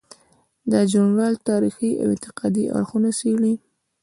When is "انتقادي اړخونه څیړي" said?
2.13-3.53